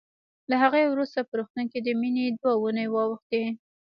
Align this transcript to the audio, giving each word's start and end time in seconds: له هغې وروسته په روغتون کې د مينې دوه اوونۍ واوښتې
له 0.49 0.55
هغې 0.63 0.83
وروسته 0.89 1.19
په 1.27 1.33
روغتون 1.39 1.65
کې 1.71 1.79
د 1.81 1.87
مينې 2.01 2.25
دوه 2.37 2.51
اوونۍ 2.57 2.87
واوښتې 2.89 3.43